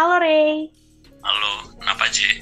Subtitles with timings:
[0.00, 0.64] Halo Ray.
[1.20, 2.40] Halo, kenapa J?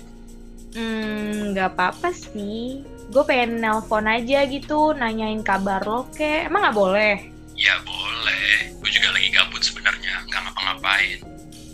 [0.79, 2.87] Hmm, nggak apa-apa sih.
[3.11, 6.46] Gue pengen nelpon aja gitu, nanyain kabar lo ke.
[6.46, 7.18] Emang nggak boleh?
[7.59, 8.79] Ya boleh.
[8.79, 11.18] Gue juga lagi gabut sebenarnya, nggak ngapa-ngapain.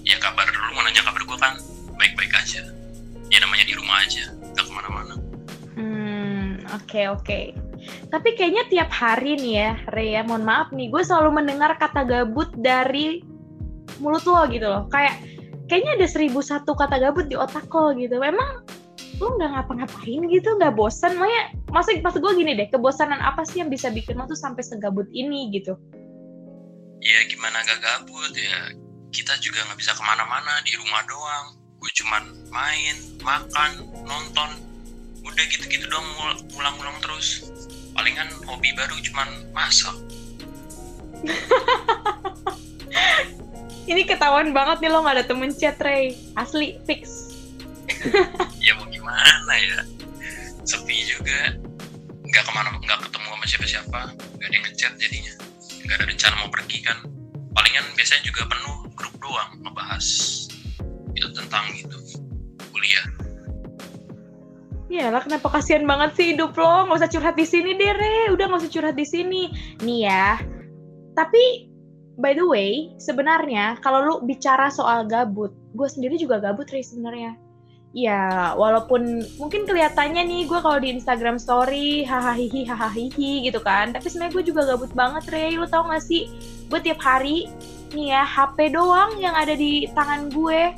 [0.09, 1.61] Ya kabar lu mau nanya kabar gue kan
[2.01, 2.65] baik-baik aja.
[3.29, 5.15] Ya namanya di rumah aja, nggak ke mana-mana.
[5.77, 7.41] Hmm, oke oke.
[8.09, 12.09] Tapi kayaknya tiap hari nih ya, Ray ya, mohon maaf nih, gue selalu mendengar kata
[12.09, 13.21] gabut dari
[14.01, 14.89] mulut lo gitu loh.
[14.89, 15.34] Kayak
[15.69, 18.21] kayaknya ada seribu satu kata gabut di otak lo gitu.
[18.21, 18.65] Emang
[19.23, 21.15] lo nggak ngapa-ngapain gitu, nggak bosan?
[21.17, 24.63] Makanya, maksud, maksud gue gini deh, kebosanan apa sih yang bisa bikin lo tuh sampai
[24.67, 25.79] segabut ini gitu?
[27.05, 28.73] Ya gimana gak gabut ya,
[29.13, 31.47] kita juga nggak bisa ke mana-mana di rumah doang.
[31.79, 34.51] Gue cuman main, makan, nonton,
[35.21, 36.09] udah gitu-gitu doang
[36.57, 37.45] ulang-ulang terus.
[37.93, 39.95] Palingan hobi baru cuman masak.
[43.85, 46.17] Ini ketahuan banget nih lo gak ada temen chat, Ray.
[46.35, 47.35] Asli, fix.
[48.65, 49.79] ya mau gimana ya
[50.65, 51.57] sepi juga
[52.25, 54.01] nggak ke mana nggak ketemu sama siapa-siapa
[54.41, 55.33] nggak ada yang ngechat jadinya
[55.85, 56.99] nggak ada rencana mau pergi kan
[57.53, 60.07] palingan biasanya juga penuh grup doang ngebahas
[61.15, 61.99] itu tentang itu
[62.73, 63.07] kuliah
[64.85, 66.87] Iyalah kenapa kasihan banget sih hidup lo?
[66.87, 68.31] Nggak usah curhat di sini deh, Re.
[68.31, 69.51] Udah nggak usah curhat di sini.
[69.83, 70.39] Nih ya.
[71.19, 71.74] Tapi
[72.19, 77.39] by the way, sebenarnya kalau lu bicara soal gabut, gue sendiri juga gabut, Re sebenarnya.
[77.95, 83.95] Ya, walaupun mungkin kelihatannya nih gue kalau di Instagram story hahaha hahaha gitu kan.
[83.95, 85.55] Tapi sebenarnya gue juga gabut banget, Re.
[85.55, 86.27] Lu tau gak sih?
[86.67, 87.47] Gue tiap hari
[87.95, 90.75] nih ya HP doang yang ada di tangan gue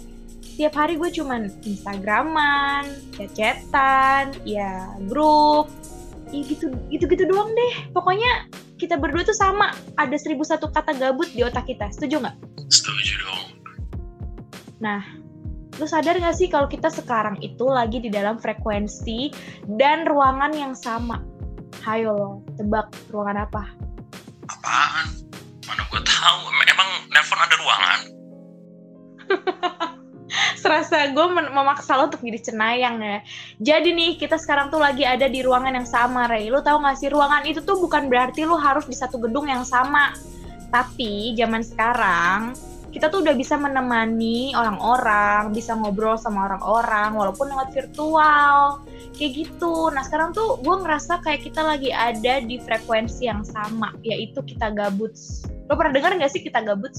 [0.57, 5.69] tiap hari gue cuman Instagraman, chat-chatan, ya grup,
[6.33, 7.75] ya gitu gitu doang deh.
[7.93, 11.89] Pokoknya kita berdua tuh sama, ada seribu satu kata gabut di otak kita.
[11.89, 12.37] Setuju nggak?
[12.67, 13.45] setuju dong
[14.83, 15.01] Nah,
[15.81, 19.33] lu sadar gak sih kalau kita sekarang itu lagi di dalam frekuensi
[19.81, 21.25] dan ruangan yang sama?
[21.81, 23.65] Hayo lo, tebak ruangan apa?
[24.47, 25.16] apaan
[30.67, 33.19] serasa gue memaksa lo untuk jadi cenayang ya.
[33.63, 36.51] Jadi nih kita sekarang tuh lagi ada di ruangan yang sama, Ray.
[36.51, 39.63] Lo tau gak sih ruangan itu tuh bukan berarti lo harus di satu gedung yang
[39.63, 40.11] sama.
[40.75, 42.59] Tapi zaman sekarang
[42.91, 48.83] kita tuh udah bisa menemani orang-orang, bisa ngobrol sama orang-orang walaupun lewat virtual.
[49.15, 49.95] Kayak gitu.
[49.95, 54.75] Nah sekarang tuh gue ngerasa kayak kita lagi ada di frekuensi yang sama, yaitu kita
[54.75, 55.15] gabut.
[55.71, 56.91] Lo pernah dengar gak sih kita gabut?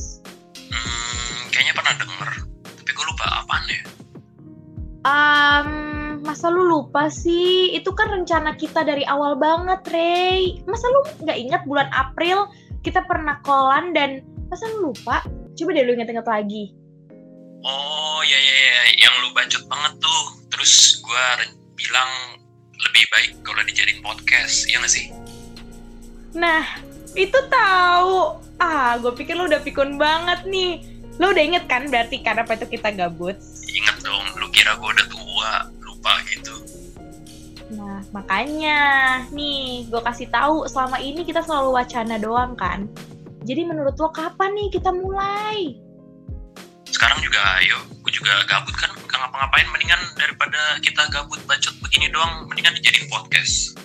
[0.71, 2.46] hmm, kayaknya pernah denger
[3.47, 3.81] apaan ya
[5.07, 5.69] Um,
[6.27, 7.71] masa lu lupa sih?
[7.71, 10.59] Itu kan rencana kita dari awal banget, Ray.
[10.67, 12.51] Masa lu nggak ingat bulan April
[12.83, 14.19] kita pernah kolan dan
[14.51, 15.23] masa lu lupa?
[15.55, 16.75] Coba deh lu inget-inget lagi.
[17.63, 21.25] oh ya ya ya yang lu bacot banget tuh terus gue
[21.73, 22.11] bilang
[22.77, 25.07] lebih baik kalau dijadiin podcast iya gak sih
[26.37, 26.63] Nah,
[27.15, 28.37] itu tahu.
[28.61, 30.85] Ah, gue pikir lu udah pikun banget nih.
[31.17, 33.37] Lu udah inget kan berarti kan apa itu kita gabut?
[33.73, 35.51] Ingat dong, lu kira gue udah tua,
[35.81, 36.55] lupa gitu.
[37.73, 38.77] Nah, makanya
[39.33, 42.85] nih gue kasih tahu selama ini kita selalu wacana doang kan.
[43.43, 45.77] Jadi menurut lo kapan nih kita mulai?
[46.87, 49.67] Sekarang juga ayo, gue juga gabut kan, gak ngapa-ngapain.
[49.73, 53.77] Mendingan daripada kita gabut bacot begini doang, mendingan dijadiin podcast.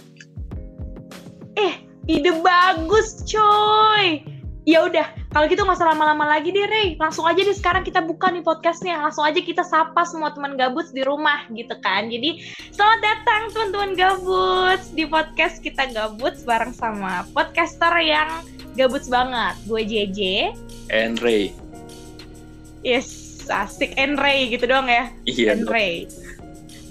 [2.10, 4.26] Ide bagus, coy.
[4.66, 6.88] Ya udah, kalau gitu nggak usah lama-lama lagi deh, Rey.
[7.00, 9.00] Langsung aja deh sekarang kita buka nih podcastnya.
[9.00, 12.12] Langsung aja kita sapa semua teman gabut di rumah, gitu kan.
[12.12, 12.44] Jadi,
[12.76, 18.44] selamat datang teman-teman gabut di podcast kita gabut bareng sama podcaster yang
[18.76, 19.54] gabut banget.
[19.64, 20.20] Gue JJ.
[20.92, 21.56] and Ray.
[22.84, 25.08] Yes, asik and Ray gitu doang ya.
[25.24, 25.56] Iya.
[25.56, 25.64] and.
[25.64, 26.12] Ray.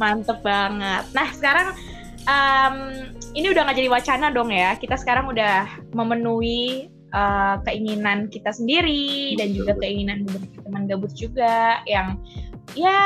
[0.01, 1.05] Mantep banget.
[1.13, 1.77] Nah sekarang
[2.25, 2.75] em,
[3.37, 4.73] ini udah nggak jadi wacana dong ya.
[4.81, 11.83] Kita sekarang udah memenuhi eh, keinginan kita sendiri dan juga keinginan beberapa teman gabut juga
[11.85, 12.17] yang
[12.71, 12.99] ya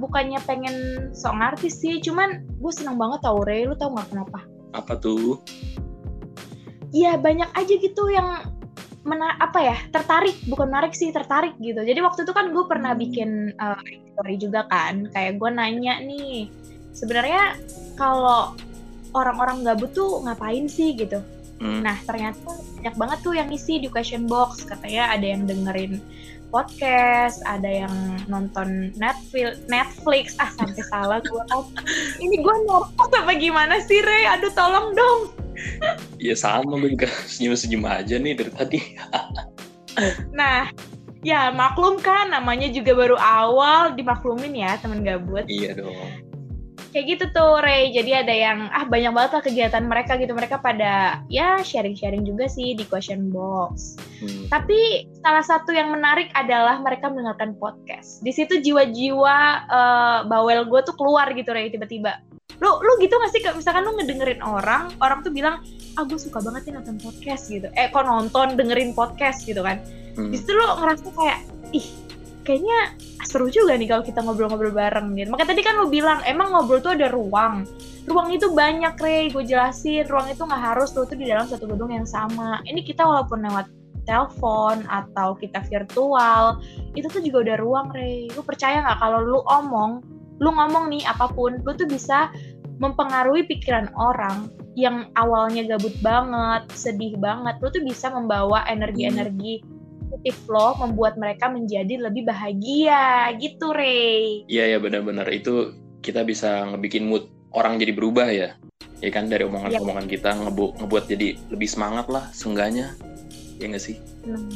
[0.00, 4.40] bukannya pengen sok ngartis sih, cuman gue seneng banget tau Ray, lu tau nggak kenapa?
[4.72, 5.40] Apa tuh?
[6.90, 8.58] Iya banyak aja gitu yang
[9.00, 12.92] mena apa ya tertarik bukan menarik sih tertarik gitu jadi waktu itu kan gue pernah
[12.92, 13.00] Hmm.
[13.00, 13.80] bikin uh,
[14.12, 16.52] story juga kan kayak gue nanya nih
[16.92, 17.56] sebenarnya
[17.96, 18.52] kalau
[19.16, 21.20] orang-orang gabut tuh ngapain sih gitu
[21.60, 21.84] Hmm.
[21.84, 24.64] nah ternyata banyak banget tuh yang isi di question box.
[24.64, 26.00] Katanya ada yang dengerin
[26.50, 27.94] podcast ada yang
[28.26, 30.34] nonton Netflix Netflix.
[30.40, 31.62] Ah sampai salah gue kan
[32.18, 35.20] ini gue nervous apa gimana sih Ray aduh tolong dong.
[36.16, 37.12] Ya sama gue juga.
[37.28, 38.80] Senyum-senyum aja nih dari tadi.
[40.32, 40.72] Nah,
[41.20, 45.44] ya maklum kan namanya juga baru awal dimaklumin ya teman gabut.
[45.44, 46.29] Iya dong.
[46.90, 47.94] Kayak gitu tuh Ray.
[47.94, 50.34] Jadi ada yang ah banyak banget lah kegiatan mereka gitu.
[50.34, 53.96] Mereka pada ya sharing-sharing juga sih di question box.
[54.20, 54.52] Hmm.
[54.52, 58.20] tapi salah satu yang menarik adalah mereka mendengarkan podcast.
[58.20, 62.20] Di situ jiwa-jiwa eh, bawel gue tuh keluar gitu Ray tiba-tiba.
[62.60, 63.40] Lu lu gitu gak sih?
[63.40, 65.64] Misalkan lu ngedengerin orang orang tuh bilang
[65.96, 67.72] ah gue suka banget nih nonton podcast gitu.
[67.72, 69.80] Eh kok nonton dengerin podcast gitu kan?
[70.18, 70.28] Hmm.
[70.28, 71.38] di situ lu ngerasa kayak
[71.70, 72.09] ih
[72.42, 75.28] kayaknya seru juga nih kalau kita ngobrol-ngobrol bareng gitu.
[75.30, 77.68] Makanya tadi kan lu bilang emang ngobrol tuh ada ruang.
[78.08, 79.30] Ruang itu banyak, Rey.
[79.30, 82.58] Gue jelasin, ruang itu nggak harus lu tuh di dalam satu gedung yang sama.
[82.66, 83.70] Ini kita walaupun lewat
[84.08, 86.58] telepon atau kita virtual,
[86.96, 88.32] itu tuh juga udah ruang, Rey.
[88.32, 90.02] Lu percaya nggak kalau lu omong,
[90.40, 92.32] lu ngomong nih apa pun, lu tuh bisa
[92.80, 99.60] mempengaruhi pikiran orang yang awalnya gabut banget, sedih banget, lu tuh bisa membawa energi-energi
[100.20, 105.72] positif lo membuat mereka menjadi lebih bahagia gitu Ray Iya ya benar-benar itu
[106.04, 107.24] kita bisa ngebikin mood
[107.56, 108.52] orang jadi berubah ya.
[109.00, 112.92] Ya kan dari omongan-omongan kita ngebu ngebuat jadi lebih semangat lah seenggaknya.
[113.56, 113.96] Ya nggak sih?
[114.28, 114.48] Hmm,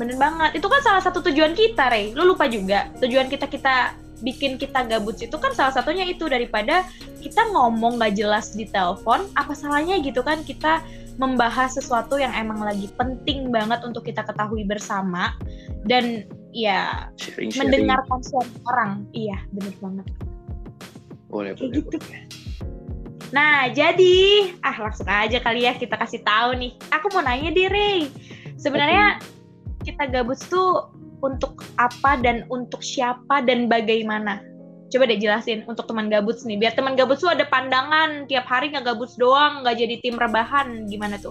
[0.00, 3.92] bener banget itu kan salah satu tujuan kita Ray lu lupa juga tujuan kita kita
[4.20, 6.84] bikin kita gabut itu kan salah satunya itu daripada
[7.20, 10.84] kita ngomong gak jelas di telepon apa salahnya gitu kan kita
[11.20, 15.36] membahas sesuatu yang emang lagi penting banget untuk kita ketahui bersama
[15.84, 17.60] dan ya Sharing-sharing.
[17.60, 20.06] mendengarkan suara orang iya bener banget
[21.30, 21.96] Boleh, Kayak boleh, gitu.
[22.02, 22.22] boleh.
[23.30, 24.18] Nah, jadi
[24.66, 26.74] ah langsung aja kali ya kita kasih tahu nih.
[26.90, 28.10] Aku mau nanya deh, Ray.
[28.58, 29.22] Sebenarnya
[29.86, 30.89] kita gabut tuh
[31.20, 34.40] untuk apa dan untuk siapa dan bagaimana?
[34.90, 36.58] Coba deh jelasin untuk teman gabut nih.
[36.58, 40.90] Biar teman gabut tuh ada pandangan tiap hari nggak gabut doang, nggak jadi tim rebahan.
[40.90, 41.30] Gimana tuh?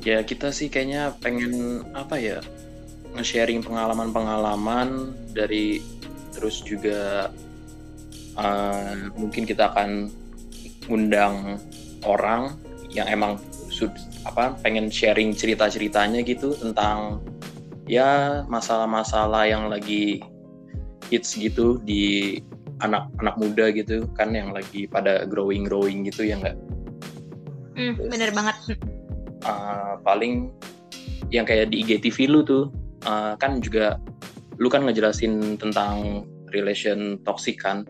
[0.00, 2.40] Ya kita sih kayaknya pengen apa ya
[3.12, 5.84] nge-sharing pengalaman-pengalaman dari
[6.32, 7.28] terus juga
[8.40, 10.08] eh, mungkin kita akan
[10.88, 11.60] undang
[12.08, 12.56] orang
[12.90, 13.36] yang emang
[13.70, 13.92] sud,
[14.26, 17.22] apa pengen sharing cerita-ceritanya gitu tentang
[17.90, 18.10] ya
[18.46, 20.22] masalah-masalah yang lagi
[21.10, 22.38] hits gitu di
[22.80, 26.54] anak-anak muda gitu kan yang lagi pada growing growing gitu ya nggak
[27.74, 28.56] Terus- bener banget.
[29.42, 30.54] uh, paling
[31.34, 32.70] yang kayak di IGTV lu tuh
[33.04, 33.98] uh, kan juga
[34.60, 36.22] lu kan ngejelasin tentang
[36.52, 37.82] relation toxic kan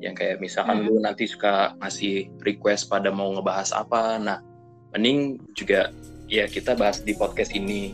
[0.00, 0.86] yang kayak misalkan Hmm.
[0.88, 4.38] lu nanti suka ngasih request pada mau ngebahas apa nah
[4.92, 5.92] mending juga
[6.26, 7.92] ya kita bahas di podcast ini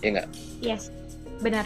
[0.00, 0.28] ya nggak?
[0.60, 0.92] Yes,
[1.40, 1.64] benar.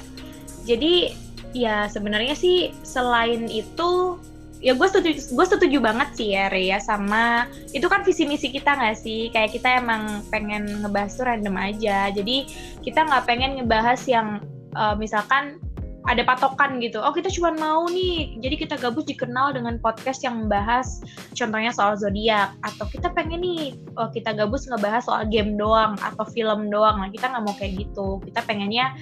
[0.65, 1.13] Jadi
[1.55, 4.19] ya sebenarnya sih selain itu
[4.65, 7.45] ya gue setuju gue setuju banget sih ya Rey ya sama
[7.77, 9.29] itu kan visi misi kita nggak sih?
[9.31, 12.09] Kayak kita emang pengen ngebahas tuh random aja.
[12.13, 12.49] Jadi
[12.81, 14.41] kita nggak pengen ngebahas yang
[14.77, 15.64] eh, misalkan
[16.05, 17.01] ada patokan gitu.
[17.01, 18.37] Oh kita cuma mau nih.
[18.45, 21.01] Jadi kita gabus dikenal dengan podcast yang membahas
[21.33, 22.53] contohnya soal zodiak.
[22.61, 27.01] Atau kita pengen nih oh, kita gabus ngebahas soal game doang atau film doang.
[27.01, 28.21] Nah kita nggak mau kayak gitu.
[28.21, 28.93] Kita pengennya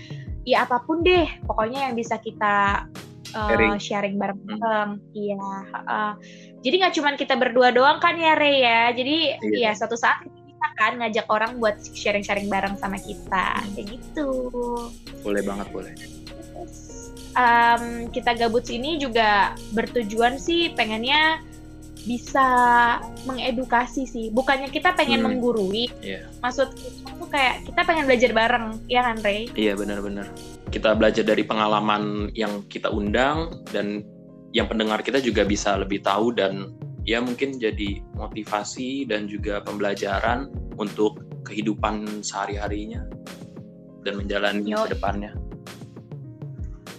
[0.47, 1.27] ya apa pun deh.
[1.43, 2.87] Pokoknya yang bisa kita
[3.35, 3.83] uh, Sharing.
[3.83, 5.03] sharing bareng-bareng.
[5.11, 5.43] Iya
[5.75, 6.13] uh,
[6.63, 8.95] jadi nggak cuma kita berdua doang kan ya Rey ya?
[8.95, 9.75] Jadi Iya.
[9.75, 13.59] ya suatu saat kita kan ngajak orang buat sharing-sharing bareng sama kita.
[13.75, 14.31] Kayak gitu.
[15.27, 16.22] Boleh banget boleh
[17.35, 21.41] um, kita gabut sini juga bertujuan sih pengennya
[22.03, 22.47] bisa
[23.31, 25.39] mengedukasi sih bukannya kita pengen Hmm.
[25.39, 26.27] menggurui Iya.
[26.43, 30.27] maksud kita tuh kayak kita pengen belajar bareng ya kan Rey iya benar-benar
[30.75, 34.03] kita belajar dari pengalaman yang kita undang dan
[34.51, 36.75] yang pendengar kita juga bisa lebih tahu dan
[37.07, 43.03] ya mungkin jadi motivasi dan juga pembelajaran untuk kehidupan sehari-harinya
[44.03, 44.87] dan menjalani Yo.
[44.87, 45.35] ke depannya.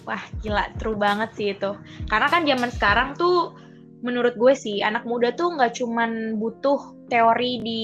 [0.03, 1.71] Wah gila, true banget sih itu.
[2.11, 3.55] Karena kan zaman sekarang tuh
[4.03, 7.83] menurut gue sih anak muda tuh nggak cuman butuh teori di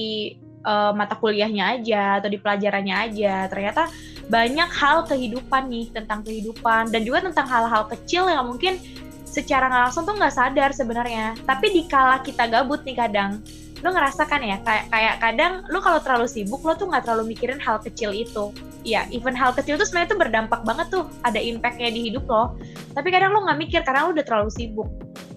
[0.60, 3.48] eh, mata kuliahnya aja atau di pelajarannya aja.
[3.48, 3.88] Ternyata
[4.28, 8.76] banyak hal kehidupan nih tentang kehidupan dan juga tentang hal-hal kecil yang mungkin
[9.24, 11.32] secara nggak langsung tuh nggak sadar sebenarnya.
[11.48, 13.40] Tapi dikala kita gabut nih kadang,
[13.80, 17.32] lo ngerasa kan ya kayak kayak kadang lo kalau terlalu sibuk lo tuh nggak terlalu
[17.32, 21.38] mikirin hal kecil itu ya even hal kecil tuh sebenarnya tuh berdampak banget tuh ada
[21.40, 22.56] impactnya di hidup lo.
[22.96, 24.88] Tapi kadang lo nggak mikir karena lo udah terlalu sibuk.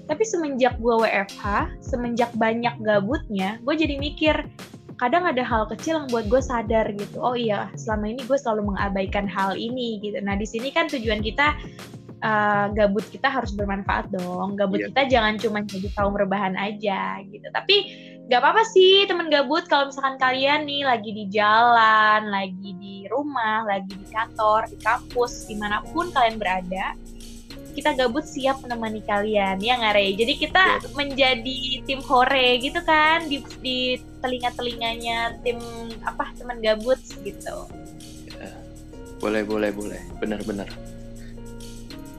[0.03, 1.43] Tapi semenjak gue WFH
[1.79, 4.35] semenjak banyak gabutnya gue jadi mikir
[5.01, 7.17] kadang ada hal kecil yang buat gue sadar gitu.
[7.19, 10.19] Oh iya selama ini gue selalu mengabaikan hal ini gitu.
[10.21, 11.55] Nah di sini kan tujuan kita
[12.23, 14.87] uh, gabut kita harus bermanfaat dong gabut Iya.
[14.89, 17.75] kita jangan cuma jadi kaum rebahan aja gitu tapi
[18.31, 23.67] gak apa-apa sih temen gabut kalau misalkan kalian nih lagi di jalan, lagi di rumah,
[23.67, 26.95] lagi di kantor, di kampus, di mana pun kalian berada,
[27.75, 30.15] kita gabut siap menemani kalian ya nggak Rey?
[30.15, 30.89] Jadi kita ya.
[30.95, 35.59] menjadi tim hore gitu kan di, di telinga-telinganya tim
[36.07, 37.67] apa teman gabut gitu.
[38.29, 38.55] Ya.
[39.19, 40.69] Boleh boleh boleh benar-benar.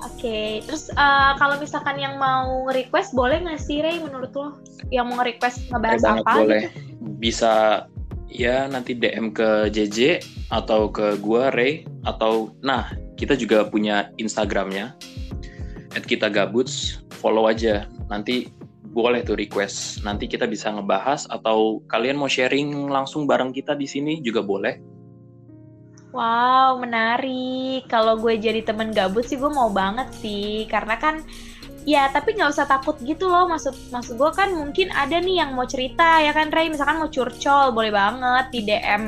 [0.04, 0.49] Oke, okay.
[0.68, 4.61] terus uh, kalau misalkan yang mau request boleh nggak sih Ray menurut lo?
[4.92, 6.32] Yang mau request ngebahas boleh apa?
[6.44, 6.62] Boleh.
[6.68, 6.68] Gitu?
[7.25, 7.52] Bisa
[8.28, 10.20] ya nanti DM ke JJ
[10.52, 14.92] atau ke gua Ray atau nah kita juga punya Instagramnya
[15.96, 18.50] at kita gabuts follow aja nanti
[18.94, 23.87] boleh tuh request nanti kita bisa ngebahas atau kalian mau sharing langsung bareng kita di
[23.87, 24.78] sini juga boleh
[26.14, 27.90] Wow, menarik.
[27.90, 31.18] Kalau gue jadi temen gabut sih gue mau banget sih, karena kan
[31.83, 33.50] ya tapi nggak usah takut gitu loh.
[33.50, 37.11] Maksud maksud gue kan mungkin ada nih yang mau cerita ya kan Ray, misalkan mau
[37.11, 39.02] curcol boleh banget di DM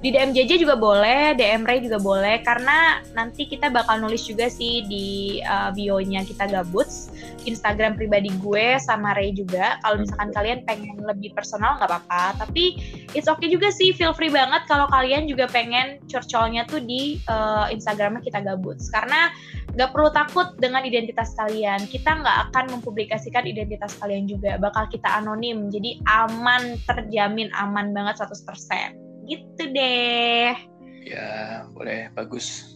[0.00, 2.40] di DM JJ juga boleh, DM Ray juga boleh.
[2.40, 7.12] Karena nanti kita bakal nulis juga sih di uh, bio-nya kita gabuts.
[7.44, 9.76] Instagram pribadi gue sama Ray juga.
[9.84, 12.80] Kalau misalkan kalian pengen lebih personal nggak apa-apa, tapi
[13.12, 17.68] it's okay juga sih, feel free banget kalau kalian juga pengen curcolnya tuh di uh,
[17.68, 18.88] Instagramnya kita gabuts.
[18.88, 19.28] Karena
[19.76, 21.84] nggak perlu takut dengan identitas kalian.
[21.84, 28.16] Kita nggak akan mempublikasikan identitas kalian juga, bakal kita anonim, jadi aman, terjamin aman banget
[28.24, 30.50] 100% gitu deh.
[31.06, 32.74] Ya, boleh, bagus.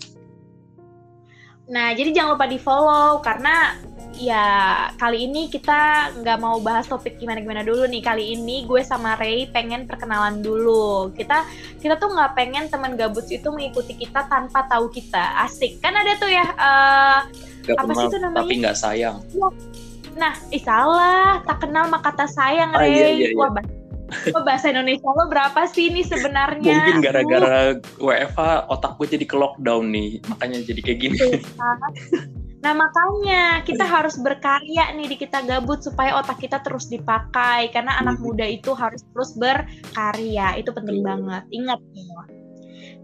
[1.65, 3.75] Nah, jadi jangan lupa di follow karena
[4.15, 4.47] ya
[4.95, 8.05] kali ini kita nggak mau bahas topik gimana-gimana dulu nih.
[8.05, 11.11] Kali ini gue sama Ray pengen perkenalan dulu.
[11.17, 11.49] Kita
[11.81, 15.41] kita tuh nggak pengen teman gabut itu mengikuti kita tanpa tahu kita.
[15.41, 16.47] Asik kan ada tuh ya.
[16.53, 17.19] Uh,
[17.65, 18.41] gak apa sih itu namanya?
[18.45, 19.17] Tapi nggak sayang.
[20.15, 21.41] Nah, ih salah.
[21.49, 22.93] Tak kenal maka tak sayang, ah, Ray.
[22.93, 23.41] Iya, iya, iya.
[23.41, 23.51] Wah,
[24.45, 26.77] Bahasa Indonesia lo berapa sih ini sebenarnya?
[26.77, 31.19] Mungkin gara-gara WFH otak gue jadi ke lockdown nih, makanya jadi kayak gini.
[32.65, 38.01] Nah makanya kita harus berkarya nih di kita gabut supaya otak kita terus dipakai karena
[38.01, 38.25] anak hmm.
[38.25, 42.25] muda itu harus terus berkarya itu penting banget ingat ya.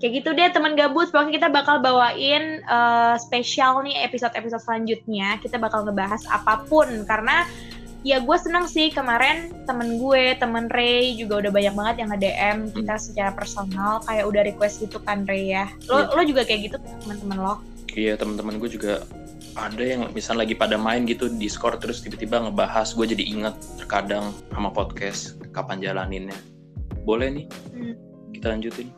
[0.00, 5.36] Kayak gitu deh teman gabut, pokoknya kita bakal bawain uh, spesial nih episode-episode selanjutnya.
[5.44, 7.44] Kita bakal ngebahas apa pun karena
[8.02, 8.88] ya gue seneng sih.
[8.92, 14.00] Kemarin temen gue temen Ray juga udah banyak banget yang nge-DM kita secara personal.
[14.04, 15.68] Kayak udah request gitu kan Ray ya.
[15.88, 16.14] Lo yeah.
[16.14, 16.76] lo juga kayak gitu
[17.06, 17.54] teman-teman lo?
[17.90, 19.02] Iya teman-teman gue juga
[19.58, 22.94] ada yang misal lagi pada main gitu di Discord terus tiba-tiba ngebahas.
[22.94, 26.38] Gue jadi inget terkadang sama podcast kapan jalaninnya.
[27.02, 27.46] Boleh nih?
[27.74, 27.96] Hmm.
[28.30, 28.88] kita lanjutin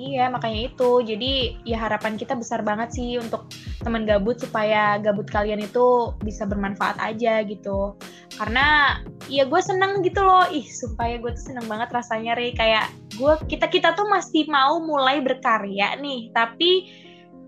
[0.00, 0.90] Iya, makanya itu.
[1.04, 1.32] Jadi
[1.68, 3.52] ya harapan kita besar banget sih untuk
[3.84, 8.00] teman gabut supaya gabut kalian itu bisa bermanfaat aja gitu.
[8.40, 8.96] Karena
[9.28, 10.48] ya gue seneng gitu loh.
[10.48, 12.88] Ih, supaya gue tuh seneng banget rasanya Re kayak
[13.20, 16.88] gue kita kita tuh masih mau mulai berkarya nih, tapi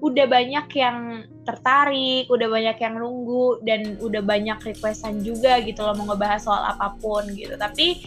[0.02, 0.98] udah banyak yang
[1.46, 6.62] tertarik, udah banyak yang nunggu dan udah banyak requestan juga gitu loh mau ngebahas soal
[6.74, 7.54] apa pun gitu.
[7.54, 8.02] Tapi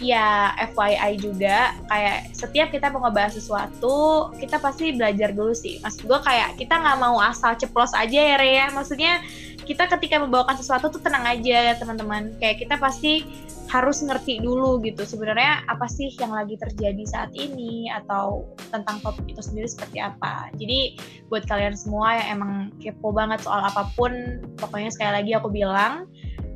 [0.00, 1.72] ya FYI juga.
[1.88, 5.80] Kayak setiap kita mau ngebahas sesuatu kita pasti belajar dulu sih.
[5.80, 9.24] Maksud gue kayak kita nggak mau asal ceplos aja ya Rea maksudnya
[9.66, 12.36] kita ketika membawakan sesuatu tuh tenang aja ya teman-teman.
[12.38, 13.26] Kayak kita pasti
[13.66, 19.26] harus ngerti dulu gitu sebenarnya apa sih yang lagi terjadi saat ini atau tentang topik
[19.26, 20.54] itu sendiri seperti apa.
[20.54, 25.50] Jadi buat kalian semua yang emang kepo banget soal apa pun pokoknya sekali lagi aku
[25.50, 26.06] bilang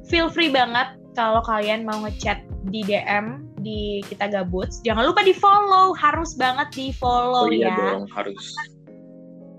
[0.07, 5.35] feel free banget kalau kalian mau ngechat di DM di kita gabut jangan lupa di
[5.37, 7.77] follow harus banget di follow oh, iya ya.
[7.77, 8.57] dong, harus.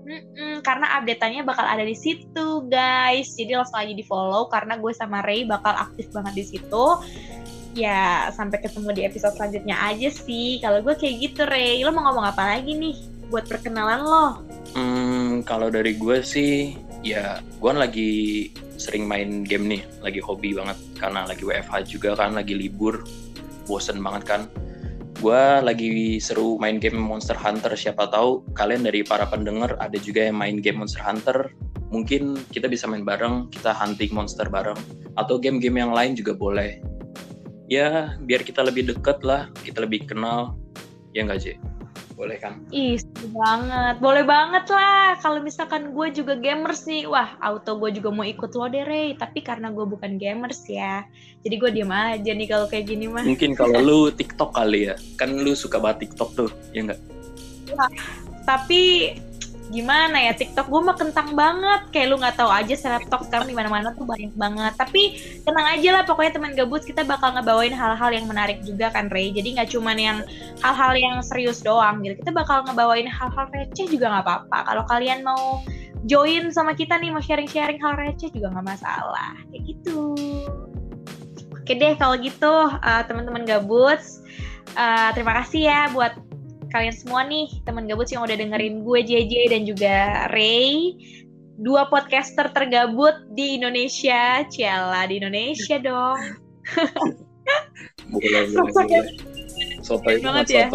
[0.02, 3.38] Mm-mm, karena update-nya bakal ada di situ guys.
[3.38, 6.86] Jadi langsung aja di follow karena gue sama Ray bakal aktif banget di situ.
[7.72, 10.58] Ya sampai ketemu di episode selanjutnya aja sih.
[10.58, 11.86] Kalau gue kayak gitu Ray.
[11.86, 12.98] Lo mau ngomong apa lagi nih?
[13.30, 14.26] Buat perkenalan lo.
[14.74, 18.12] Hmm, kalau dari gue sih ya gue lagi
[18.78, 23.02] sering main game nih, lagi hobi banget karena lagi WFH juga kan, lagi libur,
[23.66, 24.42] bosen banget kan.
[25.22, 30.26] Gue lagi seru main game Monster Hunter, siapa tahu kalian dari para pendengar ada juga
[30.26, 31.54] yang main game Monster Hunter,
[31.92, 34.80] mungkin kita bisa main bareng, kita hunting monster bareng,
[35.20, 36.80] atau game-game yang lain juga boleh.
[37.68, 40.56] Ya, biar kita lebih deket lah, kita lebih kenal,
[41.12, 41.54] ya nggak sih?
[42.12, 42.60] Boleh kan?
[42.70, 43.00] Ih,
[43.32, 43.98] banget.
[43.98, 45.18] Boleh banget lah.
[45.20, 49.16] Kalau misalkan gue juga gamers nih, wah auto gue juga mau ikut lo deh, Ray.
[49.16, 51.02] Tapi karena gue bukan gamers ya,
[51.42, 53.24] jadi gue diem aja nih kalau kayak gini mah.
[53.24, 57.00] Mungkin kalau lu TikTok kali ya, kan lu suka banget TikTok tuh, ya nggak?
[57.72, 57.84] Ya,
[58.44, 59.14] tapi
[59.72, 61.88] gimana ya TikTok gue mah kentang banget.
[61.90, 64.76] Kayak lu nggak tahu aja seleb talk sekarang di mana-mana tuh banyak banget.
[64.76, 65.02] Tapi
[65.42, 69.32] tenang aja lah pokoknya teman gabut kita bakal ngebawain hal-hal yang menarik juga kan Ray
[69.32, 70.18] jadi nggak cuman yang
[70.60, 72.20] hal-hal yang serius doang gitu.
[72.20, 74.58] Kita bakal ngebawain hal-hal receh juga nggak apa-apa.
[74.68, 75.64] Kalau kalian mau
[76.04, 79.32] join sama kita nih mau sharing-sharing hal receh juga nggak masalah.
[79.48, 80.14] Kayak gitu.
[81.62, 84.02] Oke deh kalau gitu uh, teman-teman gabut
[84.74, 86.10] uh, terima kasih ya buat
[86.72, 89.96] kalian semua nih teman gabut yang udah dengerin gue JJ dan juga
[90.32, 90.96] Ray.
[91.60, 94.42] Dua podcaster tergabut di Indonesia.
[94.48, 96.18] Ciala di Indonesia dong.
[98.08, 99.04] Boleh boleh
[99.84, 100.16] sotoy.
[100.24, 100.66] banget ya.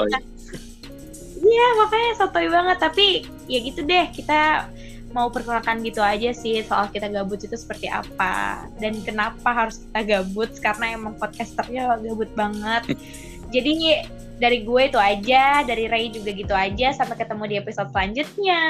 [1.42, 2.78] iya makanya sotoy banget.
[2.78, 4.06] Tapi ya gitu deh.
[4.14, 4.70] Kita
[5.18, 8.70] mau perkenalkan gitu aja sih soal kita gabut itu seperti apa.
[8.78, 10.54] Dan kenapa harus kita gabut?
[10.62, 12.86] Karena emang podcasternya gabut banget
[13.54, 14.04] jadi
[14.38, 16.94] dari gue itu aja, dari Ray juga gitu aja.
[16.94, 18.62] Sampai ketemu di episode selanjutnya.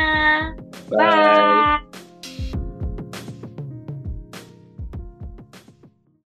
[0.87, 0.97] Bye.
[0.97, 1.86] Bye.